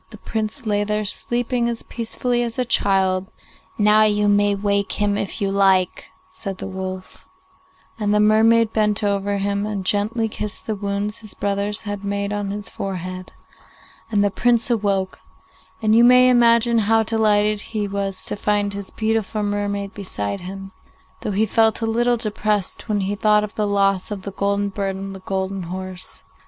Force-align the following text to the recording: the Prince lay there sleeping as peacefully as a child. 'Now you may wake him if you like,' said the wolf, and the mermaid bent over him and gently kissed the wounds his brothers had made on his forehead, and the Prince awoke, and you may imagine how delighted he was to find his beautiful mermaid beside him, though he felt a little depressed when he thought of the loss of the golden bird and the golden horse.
the 0.09 0.17
Prince 0.17 0.65
lay 0.65 0.83
there 0.83 1.05
sleeping 1.05 1.69
as 1.69 1.83
peacefully 1.83 2.41
as 2.41 2.57
a 2.57 2.65
child. 2.65 3.27
'Now 3.77 4.01
you 4.01 4.27
may 4.27 4.55
wake 4.55 4.93
him 4.93 5.15
if 5.15 5.39
you 5.39 5.51
like,' 5.51 6.05
said 6.27 6.57
the 6.57 6.65
wolf, 6.65 7.27
and 7.99 8.11
the 8.11 8.19
mermaid 8.19 8.73
bent 8.73 9.03
over 9.03 9.37
him 9.37 9.63
and 9.67 9.85
gently 9.85 10.27
kissed 10.27 10.65
the 10.65 10.73
wounds 10.73 11.17
his 11.19 11.35
brothers 11.35 11.83
had 11.83 12.03
made 12.03 12.33
on 12.33 12.49
his 12.49 12.67
forehead, 12.67 13.31
and 14.09 14.23
the 14.23 14.31
Prince 14.31 14.71
awoke, 14.71 15.19
and 15.83 15.95
you 15.95 16.03
may 16.03 16.29
imagine 16.29 16.79
how 16.79 17.03
delighted 17.03 17.61
he 17.61 17.87
was 17.87 18.25
to 18.25 18.35
find 18.35 18.73
his 18.73 18.89
beautiful 18.89 19.43
mermaid 19.43 19.93
beside 19.93 20.41
him, 20.41 20.71
though 21.21 21.29
he 21.29 21.45
felt 21.45 21.79
a 21.79 21.85
little 21.85 22.17
depressed 22.17 22.89
when 22.89 23.01
he 23.01 23.13
thought 23.13 23.43
of 23.43 23.53
the 23.53 23.67
loss 23.67 24.09
of 24.09 24.23
the 24.23 24.31
golden 24.31 24.69
bird 24.69 24.95
and 24.95 25.13
the 25.15 25.19
golden 25.19 25.61
horse. 25.61 26.23